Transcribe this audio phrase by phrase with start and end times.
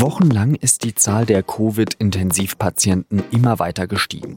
[0.00, 4.36] Wochenlang ist die Zahl der Covid-Intensivpatienten immer weiter gestiegen.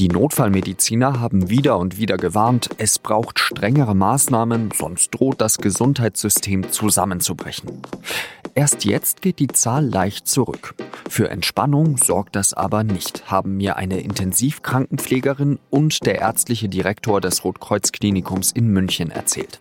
[0.00, 6.72] Die Notfallmediziner haben wieder und wieder gewarnt, es braucht strengere Maßnahmen, sonst droht das Gesundheitssystem
[6.72, 7.82] zusammenzubrechen.
[8.54, 10.74] Erst jetzt geht die Zahl leicht zurück.
[11.08, 17.44] Für Entspannung sorgt das aber nicht, haben mir eine Intensivkrankenpflegerin und der ärztliche Direktor des
[17.44, 19.60] Rotkreuz-Klinikums in München erzählt.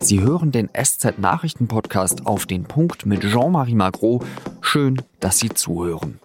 [0.00, 4.22] Sie hören den SZ-Nachrichten-Podcast auf den Punkt mit Jean-Marie Magro.
[4.60, 6.20] Schön, dass Sie zuhören.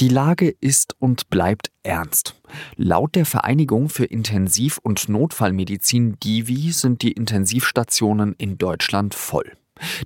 [0.00, 2.40] Die Lage ist und bleibt ernst.
[2.76, 9.59] Laut der Vereinigung für Intensiv- und Notfallmedizin DIVI sind die Intensivstationen in Deutschland voll.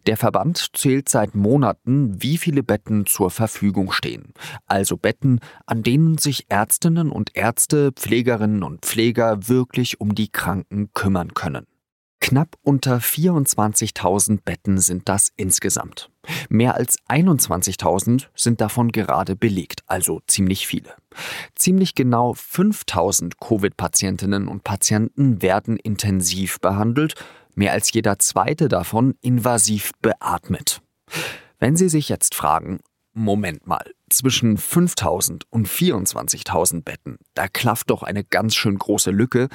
[0.06, 4.32] Der Verband zählt seit Monaten, wie viele Betten zur Verfügung stehen.
[4.66, 10.92] Also Betten, an denen sich Ärztinnen und Ärzte, Pflegerinnen und Pfleger wirklich um die Kranken
[10.92, 11.66] kümmern können.
[12.24, 16.10] Knapp unter 24.000 Betten sind das insgesamt.
[16.48, 20.94] Mehr als 21.000 sind davon gerade belegt, also ziemlich viele.
[21.54, 27.14] Ziemlich genau 5.000 Covid-Patientinnen und Patienten werden intensiv behandelt,
[27.54, 30.80] mehr als jeder zweite davon invasiv beatmet.
[31.58, 32.80] Wenn Sie sich jetzt fragen,
[33.12, 39.48] Moment mal, zwischen 5000 und 24.000 Betten, da klafft doch eine ganz schön große Lücke,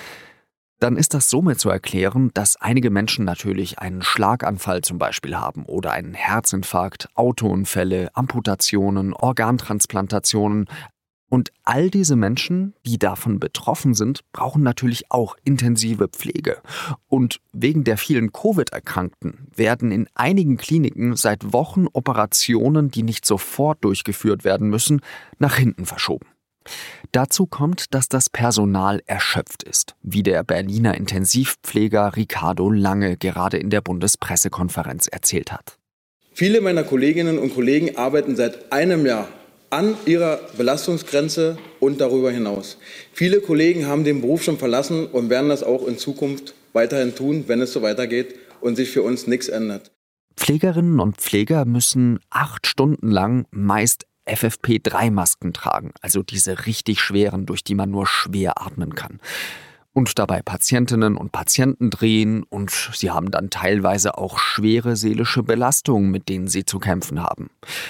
[0.79, 5.65] dann ist das somit zu erklären, dass einige Menschen natürlich einen Schlaganfall zum Beispiel haben
[5.65, 10.67] oder einen Herzinfarkt, Autounfälle, Amputationen, Organtransplantationen,
[11.29, 16.57] und all diese Menschen, die davon betroffen sind, brauchen natürlich auch intensive Pflege.
[17.07, 23.83] Und wegen der vielen Covid-Erkrankten werden in einigen Kliniken seit Wochen Operationen, die nicht sofort
[23.83, 25.01] durchgeführt werden müssen,
[25.37, 26.25] nach hinten verschoben.
[27.11, 33.69] Dazu kommt, dass das Personal erschöpft ist, wie der Berliner Intensivpfleger Ricardo Lange gerade in
[33.69, 35.77] der Bundespressekonferenz erzählt hat.
[36.33, 39.27] Viele meiner Kolleginnen und Kollegen arbeiten seit einem Jahr
[39.69, 42.77] an ihrer Belastungsgrenze und darüber hinaus.
[43.13, 47.45] Viele Kollegen haben den Beruf schon verlassen und werden das auch in Zukunft weiterhin tun,
[47.47, 49.91] wenn es so weitergeht und sich für uns nichts ändert.
[50.35, 57.63] Pflegerinnen und Pfleger müssen acht Stunden lang meist FFP3-Masken tragen, also diese richtig schweren, durch
[57.63, 59.19] die man nur schwer atmen kann
[59.99, 66.09] und dabei Patientinnen und Patienten drehen und sie haben dann teilweise auch schwere seelische Belastungen,
[66.09, 67.49] mit denen sie zu kämpfen haben.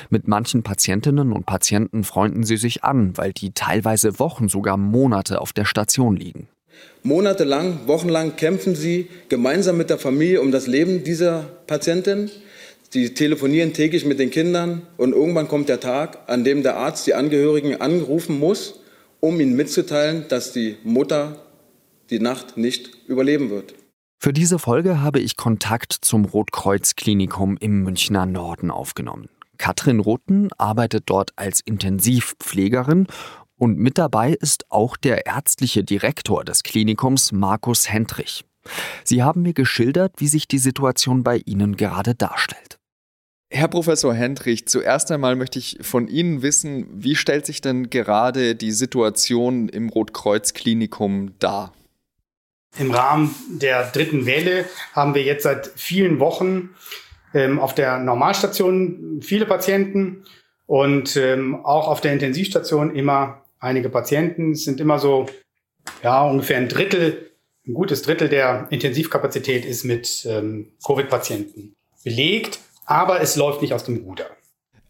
[0.09, 5.39] Mit manchen Patientinnen und Patienten freunden sie sich an, weil die teilweise Wochen, sogar Monate
[5.39, 6.47] auf der Station liegen.
[7.03, 12.31] Monatelang, wochenlang kämpfen sie gemeinsam mit der Familie um das Leben dieser Patientin.
[12.89, 17.05] Sie telefonieren täglich mit den Kindern und irgendwann kommt der Tag, an dem der Arzt
[17.05, 18.79] die Angehörigen anrufen muss,
[19.19, 21.45] um ihnen mitzuteilen, dass die Mutter
[22.09, 23.73] die Nacht nicht überleben wird.
[24.21, 29.29] Für diese Folge habe ich Kontakt zum Rotkreuz-Klinikum im Münchner Norden aufgenommen.
[29.57, 33.07] Katrin Rotten arbeitet dort als Intensivpflegerin
[33.57, 38.45] und mit dabei ist auch der ärztliche Direktor des Klinikums, Markus Hendrich.
[39.03, 42.77] Sie haben mir geschildert, wie sich die Situation bei Ihnen gerade darstellt.
[43.51, 48.55] Herr Professor Hendrich, zuerst einmal möchte ich von Ihnen wissen, wie stellt sich denn gerade
[48.55, 51.73] die Situation im Rotkreuz-Klinikum dar?
[52.77, 56.75] Im Rahmen der dritten Welle haben wir jetzt seit vielen Wochen
[57.33, 60.23] ähm, auf der Normalstation viele Patienten
[60.65, 64.51] und ähm, auch auf der Intensivstation immer einige Patienten.
[64.51, 65.25] Es sind immer so,
[66.03, 67.31] ja, ungefähr ein Drittel,
[67.67, 73.83] ein gutes Drittel der Intensivkapazität ist mit ähm, Covid-Patienten belegt, aber es läuft nicht aus
[73.83, 74.27] dem Ruder.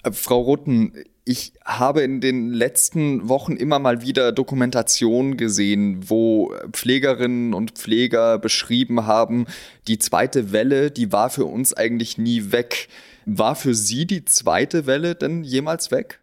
[0.03, 0.93] Äh, Frau Rutten,
[1.29, 8.39] ich habe in den letzten Wochen immer mal wieder Dokumentationen gesehen, wo Pflegerinnen und Pfleger
[8.39, 9.45] beschrieben haben,
[9.87, 12.87] die zweite Welle, die war für uns eigentlich nie weg.
[13.27, 16.19] War für Sie die zweite Welle denn jemals weg?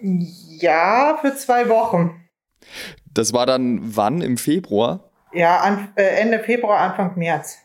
[0.00, 2.28] Ja, für zwei Wochen.
[3.12, 5.10] Das war dann wann im Februar?
[5.32, 7.58] Ja, äh, Ende Februar, Anfang März.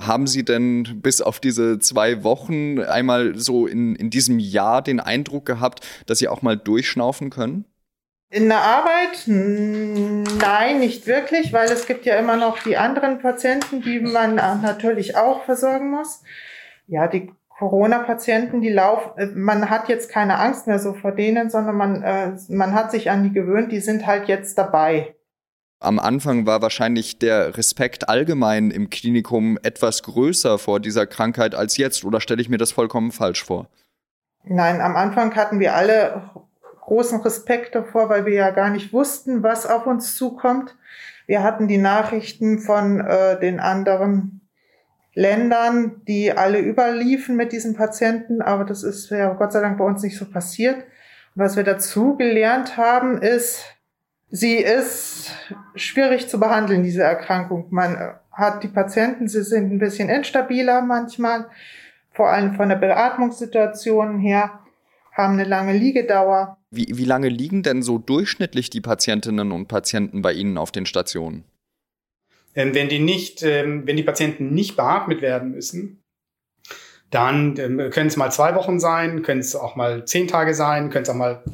[0.00, 4.98] Haben Sie denn bis auf diese zwei Wochen einmal so in, in diesem Jahr den
[4.98, 7.66] Eindruck gehabt, dass Sie auch mal durchschnaufen können?
[8.30, 9.24] In der Arbeit?
[9.26, 15.16] Nein, nicht wirklich, weil es gibt ja immer noch die anderen Patienten, die man natürlich
[15.16, 16.22] auch versorgen muss.
[16.86, 17.30] Ja, die
[17.60, 22.02] Corona-Patienten, die laufen, äh, man hat jetzt keine Angst mehr so vor denen, sondern man,
[22.02, 25.14] äh, man hat sich an die gewöhnt, die sind halt jetzt dabei.
[25.82, 31.78] Am Anfang war wahrscheinlich der Respekt allgemein im Klinikum etwas größer vor dieser Krankheit als
[31.78, 33.66] jetzt, oder stelle ich mir das vollkommen falsch vor?
[34.44, 36.30] Nein, am Anfang hatten wir alle
[36.82, 40.76] großen Respekt davor, weil wir ja gar nicht wussten, was auf uns zukommt.
[41.26, 44.42] Wir hatten die Nachrichten von äh, den anderen
[45.14, 49.84] Ländern, die alle überliefen mit diesen Patienten, aber das ist ja Gott sei Dank bei
[49.84, 50.76] uns nicht so passiert.
[50.76, 53.64] Und was wir dazu gelernt haben, ist,
[54.30, 55.32] sie ist
[55.74, 57.66] schwierig zu behandeln, diese Erkrankung.
[57.70, 61.46] Man hat die Patienten, sie sind ein bisschen instabiler manchmal,
[62.12, 64.60] vor allem von der Beatmungssituation her,
[65.12, 66.56] haben eine lange Liegedauer.
[66.70, 70.86] Wie, wie lange liegen denn so durchschnittlich die Patientinnen und Patienten bei Ihnen auf den
[70.86, 71.44] Stationen?
[72.54, 76.02] Ähm, wenn die nicht, ähm, wenn die Patienten nicht beatmet werden müssen,
[77.10, 80.90] dann ähm, können es mal zwei Wochen sein, können es auch mal zehn Tage sein,
[80.90, 81.44] können es auch mal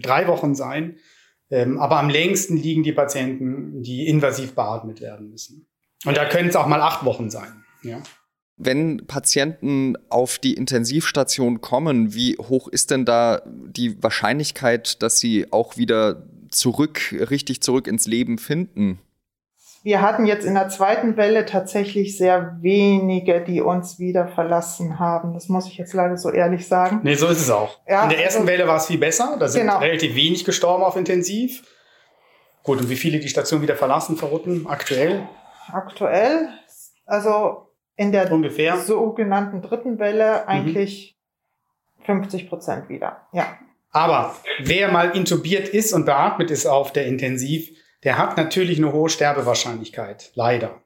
[0.00, 0.96] drei Wochen sein.
[1.52, 5.68] Ähm, aber am längsten liegen die Patienten, die invasiv beatmet werden müssen.
[6.06, 7.62] Und da können es auch mal acht Wochen sein.
[7.82, 8.02] Ja.
[8.56, 15.52] Wenn Patienten auf die Intensivstation kommen, wie hoch ist denn da die Wahrscheinlichkeit, dass sie
[15.52, 18.98] auch wieder zurück, richtig zurück ins Leben finden?
[19.84, 25.34] Wir hatten jetzt in der zweiten Welle tatsächlich sehr wenige, die uns wieder verlassen haben.
[25.34, 27.00] Das muss ich jetzt leider so ehrlich sagen.
[27.02, 27.80] Nee, so ist es auch.
[27.88, 29.36] Ja, in der ersten also, Welle war es viel besser.
[29.40, 29.78] Da sind genau.
[29.78, 31.64] relativ wenig gestorben auf Intensiv.
[32.62, 35.28] Gut, und wie viele die Station wieder verlassen, verrotten, aktuell?
[35.72, 36.48] Aktuell,
[37.04, 38.76] also in der Ungefähr.
[38.76, 41.18] sogenannten dritten Welle eigentlich
[41.98, 42.04] mhm.
[42.04, 43.58] 50 Prozent wieder, ja.
[43.90, 47.68] Aber wer mal intubiert ist und beatmet ist auf der Intensiv,
[48.04, 50.82] der hat natürlich eine hohe Sterbewahrscheinlichkeit, leider.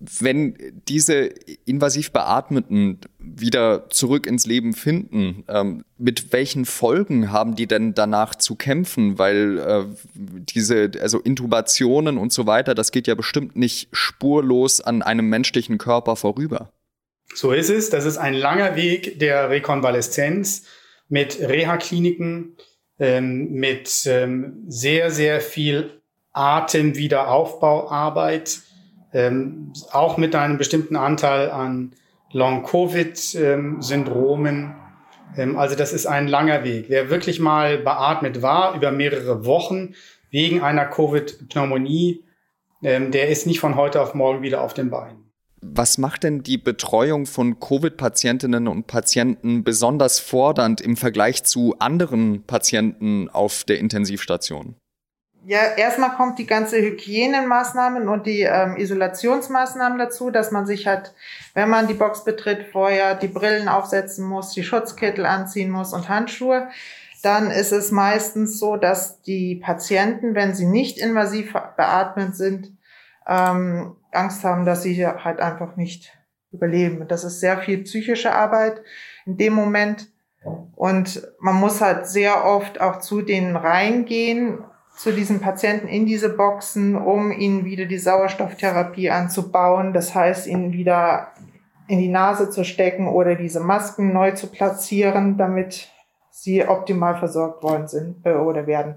[0.00, 0.56] Wenn
[0.86, 1.24] diese
[1.64, 8.36] invasiv Beatmeten wieder zurück ins Leben finden, ähm, mit welchen Folgen haben die denn danach
[8.36, 9.18] zu kämpfen?
[9.18, 9.84] Weil äh,
[10.14, 15.78] diese, also Intubationen und so weiter, das geht ja bestimmt nicht spurlos an einem menschlichen
[15.78, 16.70] Körper vorüber.
[17.34, 17.90] So ist es.
[17.90, 20.62] Das ist ein langer Weg der Rekonvaleszenz
[21.08, 22.56] mit Reha-Kliniken,
[23.00, 25.97] ähm, mit ähm, sehr, sehr viel
[26.32, 28.60] Atemwiederaufbauarbeit,
[29.12, 31.92] ähm, auch mit einem bestimmten Anteil an
[32.32, 34.74] Long-Covid-Syndromen.
[35.36, 36.86] Ähm, also das ist ein langer Weg.
[36.88, 39.94] Wer wirklich mal beatmet war über mehrere Wochen
[40.30, 42.24] wegen einer Covid-Pneumonie,
[42.82, 45.24] ähm, der ist nicht von heute auf morgen wieder auf den Beinen.
[45.60, 52.44] Was macht denn die Betreuung von Covid-Patientinnen und Patienten besonders fordernd im Vergleich zu anderen
[52.44, 54.76] Patienten auf der Intensivstation?
[55.48, 61.14] Ja, erstmal kommt die ganze Hygienemaßnahmen und die ähm, Isolationsmaßnahmen dazu, dass man sich halt,
[61.54, 66.10] wenn man die Box betritt, vorher die Brillen aufsetzen muss, die Schutzkittel anziehen muss und
[66.10, 66.68] Handschuhe.
[67.22, 72.76] Dann ist es meistens so, dass die Patienten, wenn sie nicht invasiv beatmet sind,
[73.26, 76.12] ähm, Angst haben, dass sie halt einfach nicht
[76.52, 77.08] überleben.
[77.08, 78.82] Das ist sehr viel psychische Arbeit
[79.24, 80.08] in dem Moment.
[80.76, 84.62] Und man muss halt sehr oft auch zu denen reingehen
[84.98, 89.92] zu diesen Patienten in diese Boxen, um ihnen wieder die Sauerstofftherapie anzubauen.
[89.92, 91.28] Das heißt, ihnen wieder
[91.86, 95.88] in die Nase zu stecken oder diese Masken neu zu platzieren, damit
[96.32, 98.96] sie optimal versorgt worden sind äh, oder werden.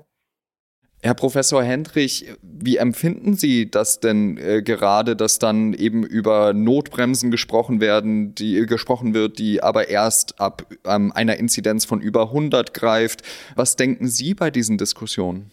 [1.03, 7.31] Herr Professor Hendrich, wie empfinden Sie das denn äh, gerade, dass dann eben über Notbremsen
[7.31, 12.24] gesprochen werden, die äh, gesprochen wird, die aber erst ab ähm, einer Inzidenz von über
[12.24, 13.24] 100 greift?
[13.56, 15.50] Was denken Sie bei diesen Diskussionen?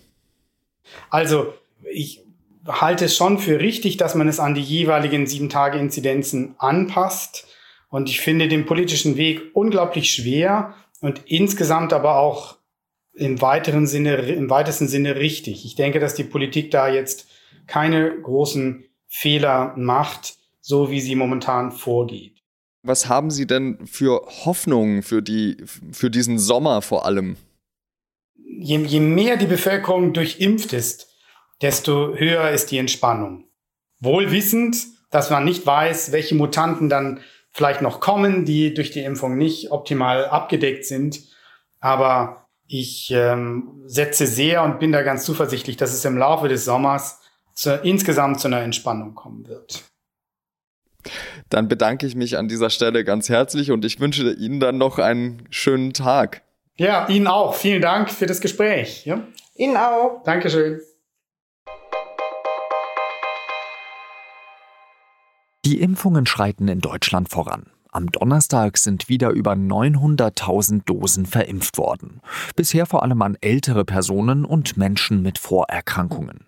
[1.10, 1.54] Also
[1.90, 2.24] ich
[2.66, 7.46] halte es schon für richtig, dass man es an die jeweiligen sieben Tage Inzidenzen anpasst.
[7.88, 12.58] Und ich finde den politischen Weg unglaublich schwer und insgesamt aber auch
[13.14, 15.64] im weiteren Sinne, im weitesten Sinne richtig.
[15.64, 17.26] Ich denke, dass die Politik da jetzt
[17.66, 22.38] keine großen Fehler macht, so wie sie momentan vorgeht.
[22.82, 25.56] Was haben Sie denn für Hoffnungen für die,
[25.92, 27.36] für diesen Sommer vor allem?
[28.44, 31.08] Je, je mehr die Bevölkerung durchimpft ist,
[31.62, 33.44] desto höher ist die Entspannung.
[34.00, 34.76] Wohl wissend,
[35.10, 37.20] dass man nicht weiß, welche Mutanten dann
[37.52, 41.20] vielleicht noch kommen, die durch die Impfung nicht optimal abgedeckt sind.
[41.80, 46.64] Aber ich ähm, setze sehr und bin da ganz zuversichtlich, dass es im Laufe des
[46.64, 47.20] Sommers
[47.54, 49.84] zu, insgesamt zu einer Entspannung kommen wird.
[51.48, 54.98] Dann bedanke ich mich an dieser Stelle ganz herzlich und ich wünsche Ihnen dann noch
[54.98, 56.42] einen schönen Tag.
[56.78, 57.54] Ja, Ihnen auch.
[57.54, 59.04] Vielen Dank für das Gespräch.
[59.04, 59.20] Ja?
[59.56, 60.22] Ihnen auch.
[60.24, 60.80] Dankeschön.
[65.64, 67.66] Die Impfungen schreiten in Deutschland voran.
[67.90, 72.20] Am Donnerstag sind wieder über 900.000 Dosen verimpft worden.
[72.54, 76.44] Bisher vor allem an ältere Personen und Menschen mit Vorerkrankungen.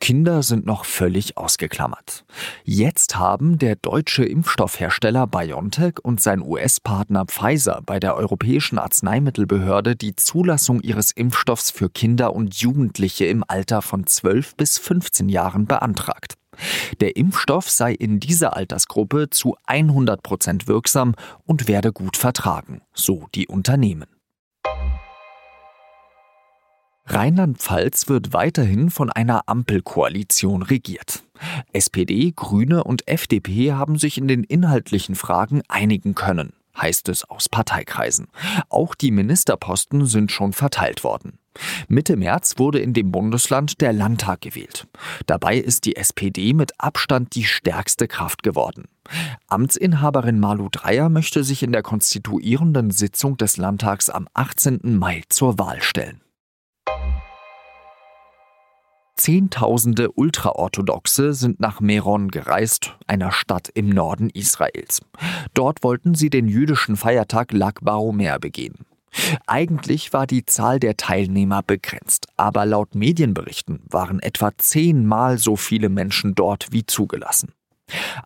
[0.00, 2.24] Kinder sind noch völlig ausgeklammert.
[2.62, 10.14] Jetzt haben der deutsche Impfstoffhersteller BioNTech und sein US-Partner Pfizer bei der Europäischen Arzneimittelbehörde die
[10.14, 16.34] Zulassung ihres Impfstoffs für Kinder und Jugendliche im Alter von 12 bis 15 Jahren beantragt.
[17.00, 23.26] Der Impfstoff sei in dieser Altersgruppe zu 100 Prozent wirksam und werde gut vertragen, so
[23.34, 24.06] die Unternehmen.
[27.06, 31.22] Rheinland-Pfalz wird weiterhin von einer Ampelkoalition regiert.
[31.72, 37.50] SPD, Grüne und FDP haben sich in den inhaltlichen Fragen einigen können, heißt es aus
[37.50, 38.28] Parteikreisen.
[38.70, 41.38] Auch die Ministerposten sind schon verteilt worden.
[41.88, 44.86] Mitte März wurde in dem Bundesland der Landtag gewählt.
[45.26, 48.84] Dabei ist die SPD mit Abstand die stärkste Kraft geworden.
[49.48, 54.80] Amtsinhaberin Malu Dreyer möchte sich in der konstituierenden Sitzung des Landtags am 18.
[54.98, 56.20] Mai zur Wahl stellen.
[59.16, 65.02] Zehntausende Ultraorthodoxe sind nach Meron gereist, einer Stadt im Norden Israels.
[65.54, 68.84] Dort wollten sie den jüdischen Feiertag Lag Baomer begehen.
[69.46, 75.88] Eigentlich war die Zahl der Teilnehmer begrenzt, aber laut Medienberichten waren etwa zehnmal so viele
[75.88, 77.52] Menschen dort wie zugelassen.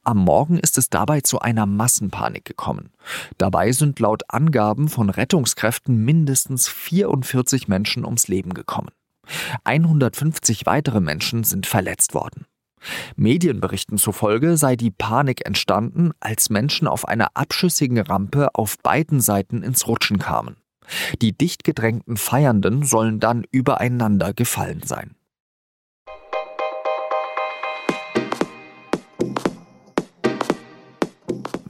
[0.05, 2.91] Am Morgen ist es dabei zu einer Massenpanik gekommen.
[3.39, 8.91] Dabei sind laut Angaben von Rettungskräften mindestens 44 Menschen ums Leben gekommen.
[9.65, 12.47] 150 weitere Menschen sind verletzt worden.
[13.17, 19.65] Medienberichten zufolge sei die Panik entstanden, als Menschen auf einer abschüssigen Rampe auf beiden Seiten
[19.65, 20.57] ins Rutschen kamen.
[21.21, 25.15] Die dicht gedrängten Feiernden sollen dann übereinander gefallen sein.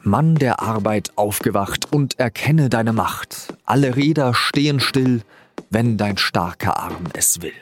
[0.09, 3.55] Mann der Arbeit aufgewacht und erkenne deine Macht.
[3.65, 5.23] Alle Räder stehen still,
[5.69, 7.53] wenn dein starker Arm es will.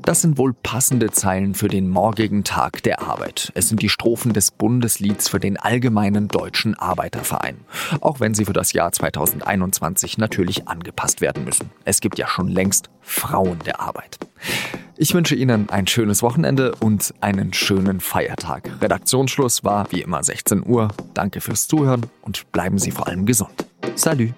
[0.00, 3.52] Das sind wohl passende Zeilen für den morgigen Tag der Arbeit.
[3.54, 7.58] Es sind die Strophen des Bundeslieds für den Allgemeinen Deutschen Arbeiterverein.
[8.00, 11.70] Auch wenn sie für das Jahr 2021 natürlich angepasst werden müssen.
[11.84, 14.18] Es gibt ja schon längst Frauen der Arbeit.
[14.96, 18.70] Ich wünsche Ihnen ein schönes Wochenende und einen schönen Feiertag.
[18.80, 20.88] Redaktionsschluss war wie immer 16 Uhr.
[21.14, 23.66] Danke fürs Zuhören und bleiben Sie vor allem gesund.
[23.94, 24.34] Salut!